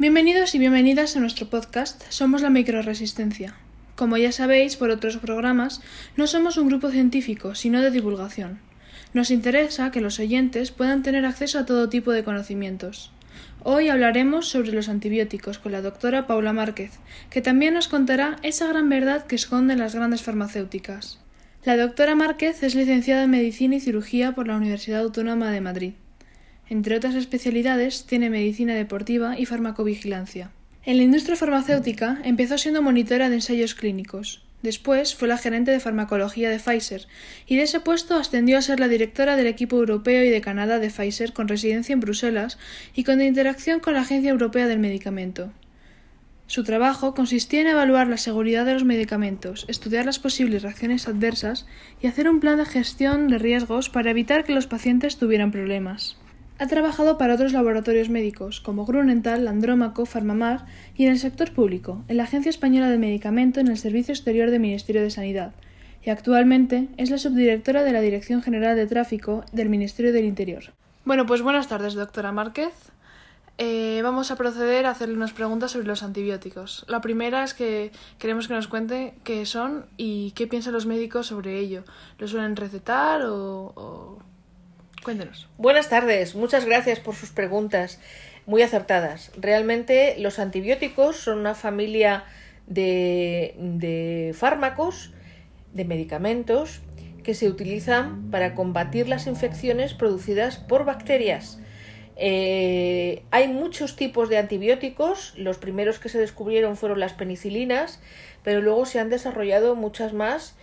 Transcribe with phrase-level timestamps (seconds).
[0.00, 3.56] Bienvenidos y bienvenidas a nuestro podcast Somos la Microresistencia.
[3.96, 5.80] Como ya sabéis por otros programas,
[6.16, 8.60] no somos un grupo científico, sino de divulgación.
[9.12, 13.10] Nos interesa que los oyentes puedan tener acceso a todo tipo de conocimientos.
[13.64, 16.92] Hoy hablaremos sobre los antibióticos con la doctora Paula Márquez,
[17.28, 21.18] que también nos contará esa gran verdad que esconden las grandes farmacéuticas.
[21.64, 25.94] La doctora Márquez es licenciada en Medicina y Cirugía por la Universidad Autónoma de Madrid.
[26.70, 30.50] Entre otras especialidades, tiene medicina deportiva y farmacovigilancia.
[30.84, 34.42] En la industria farmacéutica empezó siendo monitora de ensayos clínicos.
[34.62, 37.06] Después fue la gerente de farmacología de Pfizer
[37.46, 40.78] y de ese puesto ascendió a ser la directora del equipo europeo y de Canadá
[40.78, 42.58] de Pfizer con residencia en Bruselas
[42.94, 45.52] y con interacción con la Agencia Europea del Medicamento.
[46.48, 51.66] Su trabajo consistía en evaluar la seguridad de los medicamentos, estudiar las posibles reacciones adversas
[52.00, 56.16] y hacer un plan de gestión de riesgos para evitar que los pacientes tuvieran problemas.
[56.60, 60.66] Ha trabajado para otros laboratorios médicos, como Grunenthal, Andrómaco, Farmamar
[60.96, 64.50] y en el sector público, en la Agencia Española de Medicamento en el Servicio Exterior
[64.50, 65.52] del Ministerio de Sanidad,
[66.02, 70.72] y actualmente es la subdirectora de la Dirección General de Tráfico del Ministerio del Interior.
[71.04, 72.74] Bueno, pues buenas tardes, doctora Márquez.
[73.58, 76.84] Eh, vamos a proceder a hacerle unas preguntas sobre los antibióticos.
[76.88, 81.28] La primera es que queremos que nos cuente qué son y qué piensan los médicos
[81.28, 81.84] sobre ello.
[82.18, 84.18] ¿Lo suelen recetar o
[85.56, 88.00] Buenas tardes, muchas gracias por sus preguntas,
[88.46, 89.30] muy acertadas.
[89.36, 92.24] Realmente los antibióticos son una familia
[92.66, 95.12] de, de fármacos,
[95.72, 96.80] de medicamentos,
[97.22, 101.58] que se utilizan para combatir las infecciones producidas por bacterias.
[102.16, 108.00] Eh, hay muchos tipos de antibióticos, los primeros que se descubrieron fueron las penicilinas,
[108.42, 110.56] pero luego se han desarrollado muchas más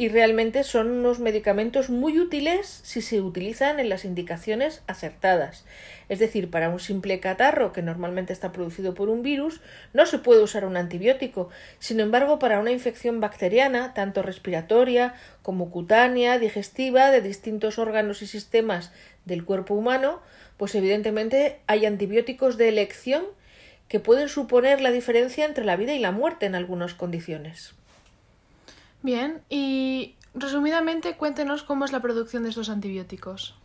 [0.00, 5.66] y realmente son unos medicamentos muy útiles si se utilizan en las indicaciones acertadas.
[6.08, 9.60] Es decir, para un simple catarro que normalmente está producido por un virus,
[9.92, 11.50] no se puede usar un antibiótico.
[11.80, 15.12] Sin embargo, para una infección bacteriana, tanto respiratoria
[15.42, 18.92] como cutánea, digestiva, de distintos órganos y sistemas
[19.26, 20.22] del cuerpo humano,
[20.56, 23.24] pues evidentemente hay antibióticos de elección
[23.86, 27.74] que pueden suponer la diferencia entre la vida y la muerte en algunas condiciones.
[29.02, 33.56] Bien, y resumidamente cuéntenos cómo es la producción de estos antibióticos.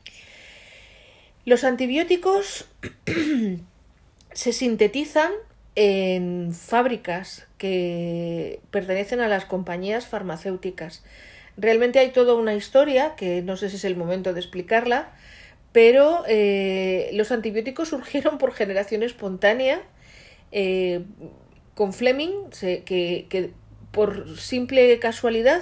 [1.44, 2.66] Los antibióticos
[4.32, 5.32] se sintetizan
[5.76, 11.04] en fábricas que pertenecen a las compañías farmacéuticas.
[11.58, 15.12] Realmente hay toda una historia que no sé si es el momento de explicarla,
[15.74, 19.82] pero eh, los antibióticos surgieron por generación espontánea.
[20.54, 21.04] Eh,
[21.74, 23.52] con Fleming, que, que
[23.96, 25.62] por simple casualidad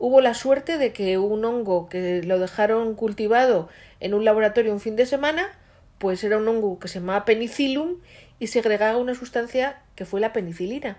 [0.00, 3.68] hubo la suerte de que un hongo que lo dejaron cultivado
[4.00, 5.48] en un laboratorio un fin de semana,
[5.98, 7.98] pues era un hongo que se llamaba penicillum
[8.40, 10.98] y segregaba una sustancia que fue la penicilina.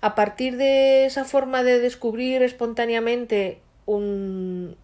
[0.00, 4.76] A partir de esa forma de descubrir espontáneamente un,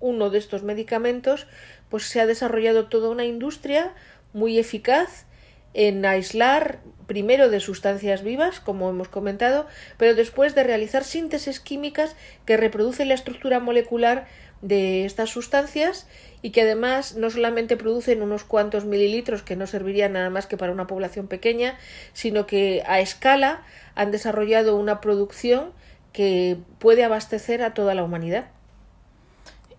[0.00, 1.46] uno de estos medicamentos,
[1.88, 3.94] pues se ha desarrollado toda una industria
[4.32, 5.26] muy eficaz
[5.76, 9.66] en aislar primero de sustancias vivas, como hemos comentado,
[9.98, 12.16] pero después de realizar síntesis químicas
[12.46, 14.26] que reproducen la estructura molecular
[14.62, 16.08] de estas sustancias
[16.40, 20.56] y que además no solamente producen unos cuantos mililitros que no servirían nada más que
[20.56, 21.78] para una población pequeña,
[22.14, 23.62] sino que a escala
[23.94, 25.72] han desarrollado una producción
[26.14, 28.46] que puede abastecer a toda la humanidad.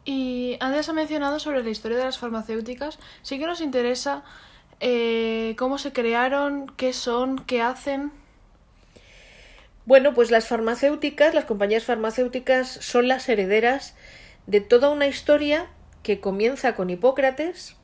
[0.06, 3.00] Y antes ha mencionado sobre la historia de las farmacéuticas.
[3.24, 4.24] Sí que nos interesa
[4.80, 8.12] eh, cómo se crearon, qué son, qué hacen.
[9.86, 13.96] Bueno, pues las farmacéuticas, las compañías farmacéuticas son las herederas
[14.46, 15.68] de toda una historia
[16.04, 17.76] que comienza con Hipócrates,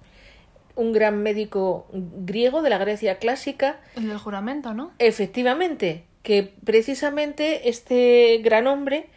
[0.76, 3.80] un gran médico griego de la Grecia clásica.
[3.96, 4.92] El del juramento, ¿no?
[5.00, 9.10] Efectivamente, que precisamente este gran hombre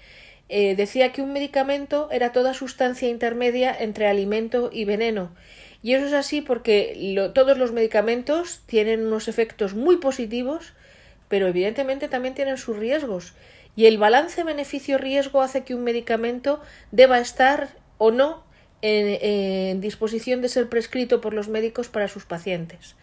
[0.48, 5.30] eh, decía que un medicamento era toda sustancia intermedia entre alimento y veneno
[5.82, 10.72] y eso es así porque todos los medicamentos tienen unos efectos muy positivos,
[11.28, 13.34] pero evidentemente también tienen sus riesgos.
[13.76, 16.60] Y el balance beneficio-riesgo hace que un medicamento
[16.92, 17.68] deba estar
[17.98, 18.44] o no
[18.82, 22.94] en, disposición de ser prescrito por los médicos para sus pacientes.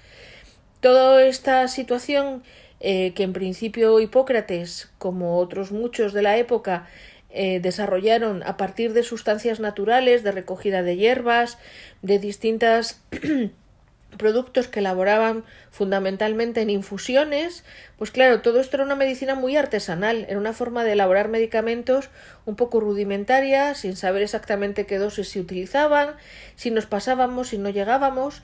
[0.79, 2.43] Toda esta situación
[2.79, 6.87] eh, que en principio Hipócrates, como otros muchos de la época,
[7.33, 11.57] eh, desarrollaron a partir de sustancias naturales, de recogida de hierbas,
[12.01, 13.01] de distintos
[14.17, 17.63] productos que elaboraban fundamentalmente en infusiones,
[17.97, 22.09] pues claro, todo esto era una medicina muy artesanal, era una forma de elaborar medicamentos
[22.45, 26.15] un poco rudimentaria, sin saber exactamente qué dosis se utilizaban,
[26.55, 28.43] si nos pasábamos, si no llegábamos,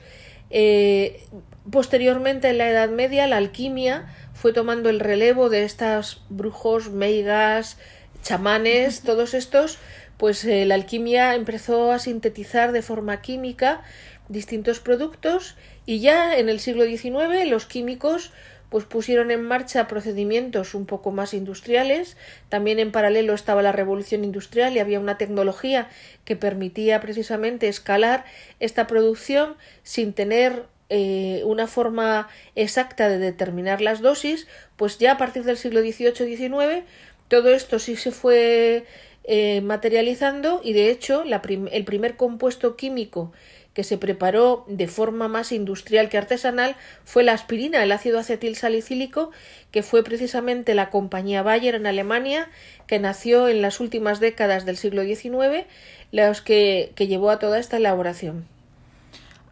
[0.50, 1.22] Eh,
[1.70, 7.78] posteriormente, en la Edad Media, la alquimia fue tomando el relevo de estos brujos, meigas,
[8.22, 9.78] chamanes, todos estos,
[10.16, 13.82] pues eh, la alquimia empezó a sintetizar de forma química
[14.28, 15.56] distintos productos
[15.86, 18.32] y ya en el siglo XIX los químicos
[18.70, 22.16] pues pusieron en marcha procedimientos un poco más industriales.
[22.48, 25.88] También en paralelo estaba la revolución industrial y había una tecnología
[26.24, 28.24] que permitía precisamente escalar
[28.60, 34.46] esta producción sin tener eh, una forma exacta de determinar las dosis,
[34.76, 36.84] pues ya a partir del siglo XVIII-XIX
[37.30, 38.84] todo esto sí se fue
[39.22, 43.32] eh, materializando y de hecho el primer compuesto químico
[43.72, 46.74] que se preparó de forma más industrial que artesanal
[47.04, 49.30] fue la aspirina, el ácido acetil salicílico,
[49.70, 52.50] que fue precisamente la compañía Bayer en Alemania,
[52.88, 55.66] que nació en las últimas décadas del siglo XIX,
[56.10, 58.44] los que, que llevó a toda esta elaboración.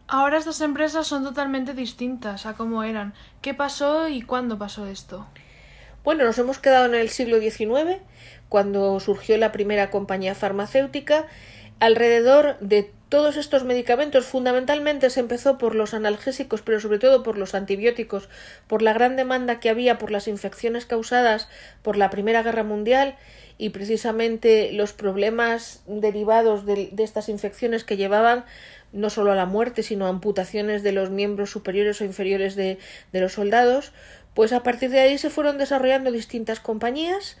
[0.05, 3.13] Ahora estas empresas son totalmente distintas a cómo eran.
[3.41, 5.27] ¿Qué pasó y cuándo pasó esto?
[6.03, 7.97] Bueno, nos hemos quedado en el siglo XIX,
[8.47, 11.27] cuando surgió la primera compañía farmacéutica.
[11.79, 17.37] Alrededor de todos estos medicamentos fundamentalmente se empezó por los analgésicos, pero sobre todo por
[17.37, 18.29] los antibióticos,
[18.67, 21.49] por la gran demanda que había por las infecciones causadas
[21.81, 23.15] por la Primera Guerra Mundial
[23.59, 28.45] y precisamente los problemas derivados de, estas infecciones que llevaban
[28.93, 32.79] no solo a la muerte, sino a amputaciones de los miembros superiores o inferiores de,
[33.11, 33.91] de los soldados,
[34.33, 37.37] pues a partir de ahí se fueron desarrollando distintas compañías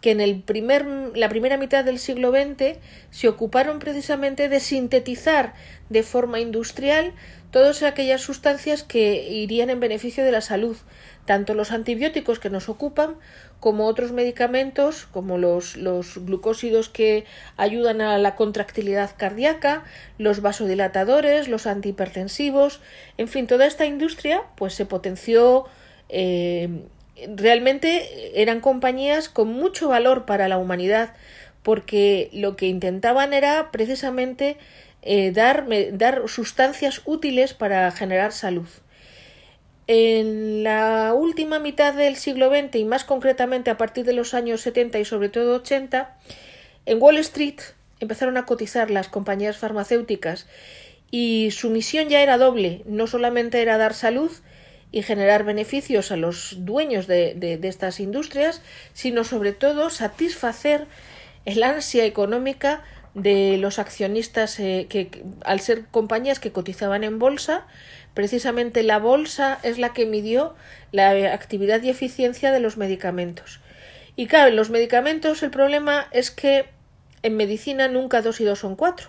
[0.00, 2.78] que en el primer, la primera mitad del siglo XX
[3.10, 5.54] se ocuparon precisamente de sintetizar
[5.90, 7.12] de forma industrial
[7.50, 10.76] todas aquellas sustancias que irían en beneficio de la salud,
[11.24, 13.16] tanto los antibióticos que nos ocupan
[13.60, 17.24] como otros medicamentos como los, glucósidos que
[17.56, 19.84] ayudan a la contractilidad cardíaca,
[20.18, 22.80] los vasodilatadores, los antihipertensivos,
[23.16, 25.66] en fin, toda esta industria pues se potenció
[26.08, 26.84] eh,
[27.34, 31.14] realmente eran compañías con mucho valor para la humanidad
[31.62, 34.56] porque lo que intentaban era precisamente
[35.10, 38.68] eh, dar, dar sustancias útiles para generar salud.
[39.86, 44.60] En la última mitad del siglo XX y más concretamente a partir de los años
[44.60, 46.14] 70 y sobre todo 80,
[46.84, 47.58] en Wall Street
[48.00, 50.46] empezaron a cotizar las compañías farmacéuticas
[51.10, 54.30] y su misión ya era doble, no solamente era dar salud,
[54.90, 58.62] y generar beneficios a los dueños de, de, estas industrias,
[58.94, 60.86] sino sobre todo satisfacer
[61.44, 62.82] el ansia económica
[63.18, 67.66] de los accionistas eh, que al ser compañías que cotizaban en bolsa,
[68.14, 70.54] precisamente la bolsa es la que midió
[70.92, 73.60] la actividad y eficiencia de los medicamentos.
[74.16, 76.66] Y claro, en los medicamentos el problema es que
[77.22, 79.08] en medicina nunca dos y dos son cuatro.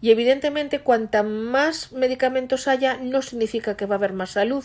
[0.00, 4.64] Y evidentemente cuanta más medicamentos haya no significa que va a haber más salud,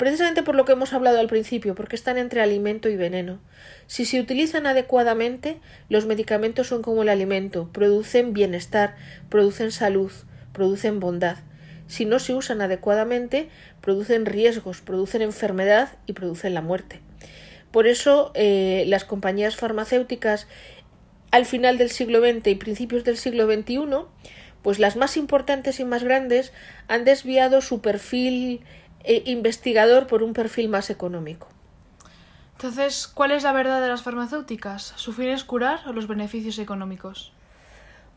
[0.00, 3.38] precisamente por lo que hemos hablado al principio, porque están entre alimento y veneno.
[3.86, 5.58] Si se utilizan adecuadamente,
[5.90, 8.96] los medicamentos son como el alimento, producen bienestar,
[9.28, 10.10] producen salud,
[10.54, 11.36] producen bondad.
[11.86, 13.50] Si no se usan adecuadamente,
[13.82, 17.00] producen riesgos, producen enfermedad y producen la muerte.
[17.70, 20.48] Por eso eh, las compañías farmacéuticas
[21.30, 24.06] al final del siglo XX y principios del siglo XXI
[24.62, 26.52] pues las más importantes y más grandes
[26.88, 28.60] han desviado su perfil
[29.04, 31.48] eh, investigador por un perfil más económico.
[32.52, 34.92] Entonces, ¿cuál es la verdad de las farmacéuticas?
[34.96, 37.32] ¿Su fin es curar o los beneficios económicos?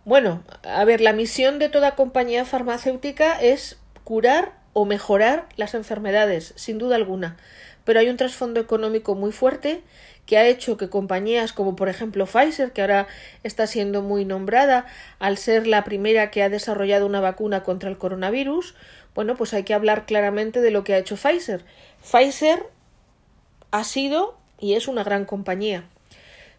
[0.04, 6.54] Bueno, a ver, la misión de toda compañía farmacéutica es curar o mejorar las enfermedades,
[6.58, 7.38] sin duda alguna.
[7.86, 9.82] Pero hay un trasfondo económico muy fuerte
[10.26, 13.08] que ha hecho que compañías como por ejemplo Pfizer, que ahora
[13.44, 14.86] está siendo muy nombrada
[15.20, 18.76] al ser la primera que ha desarrollado una vacuna contra el coronavirus,
[19.16, 21.64] bueno, pues hay que hablar claramente de lo que ha hecho Pfizer.
[22.02, 22.66] Pfizer
[23.72, 25.84] ha sido y es una gran compañía,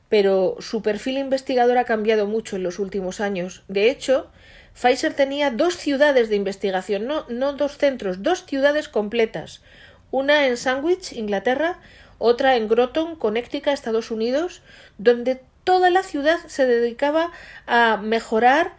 [0.09, 3.65] pero su perfil investigador ha cambiado mucho en los últimos años.
[3.69, 4.31] De hecho,
[4.75, 9.63] Pfizer tenía dos ciudades de investigación, no, no dos centros, dos ciudades completas.
[10.11, 11.79] Una en Sandwich, Inglaterra,
[12.19, 14.63] otra en Groton, Connecticut, Estados Unidos,
[14.99, 17.33] donde toda la ciudad se dedicaba
[17.67, 18.73] a mejorar,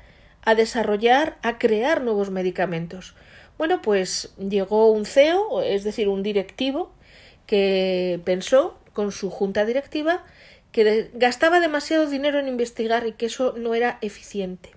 [0.44, 3.16] a desarrollar, a crear nuevos medicamentos.
[3.58, 6.92] Bueno, pues llegó un CEO, es decir, un directivo,
[7.48, 10.24] que pensó con su junta directiva
[10.72, 14.72] que gastaba demasiado dinero en investigar y que eso no era eficiente.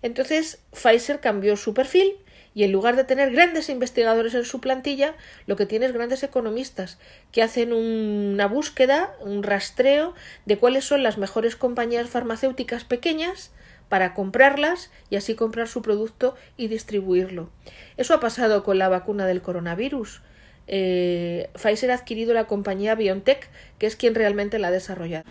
[0.00, 2.14] Entonces Pfizer cambió su perfil
[2.54, 5.16] y en lugar de tener grandes investigadores en su plantilla,
[5.46, 6.98] lo que tiene es grandes economistas
[7.32, 10.14] que hacen una búsqueda, un rastreo
[10.46, 13.50] de cuáles son las mejores compañías farmacéuticas pequeñas
[13.88, 17.50] para comprarlas y así comprar su producto y distribuirlo.
[17.96, 20.22] Eso ha pasado con la vacuna del coronavirus.
[20.66, 23.48] Eh, Pfizer ha adquirido la compañía BioNTech,
[23.78, 25.24] que es quien realmente la ha desarrollado.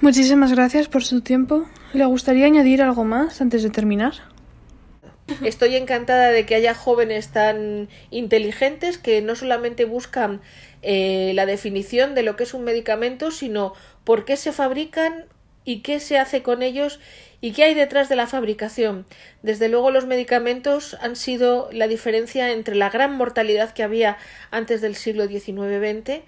[0.00, 1.66] Muchísimas gracias por su tiempo.
[1.92, 4.14] ¿Le gustaría añadir algo más antes de terminar?
[5.44, 10.40] Estoy encantada de que haya jóvenes tan inteligentes que no solamente buscan
[10.82, 13.74] eh, la definición de lo que es un medicamento, sino
[14.04, 15.26] por qué se fabrican
[15.64, 16.98] y qué se hace con ellos
[17.40, 19.06] y qué hay detrás de la fabricación.
[19.42, 24.18] Desde luego los medicamentos han sido la diferencia entre la gran mortalidad que había
[24.50, 26.22] antes del siglo XIX-XX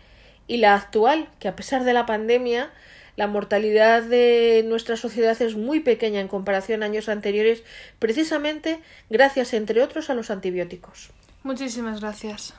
[0.46, 2.70] y la actual, que a pesar de la pandemia
[3.16, 7.62] la mortalidad de nuestra sociedad es muy pequeña en comparación a años anteriores,
[7.98, 11.10] precisamente gracias, entre otros, a los antibióticos.
[11.42, 12.54] Muchísimas gracias.